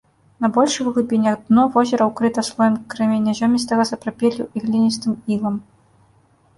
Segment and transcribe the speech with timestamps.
[0.43, 5.55] На большых глыбінях дно возера ўкрыта слоем крэменязёмістага сапрапелю і гліністым ілам.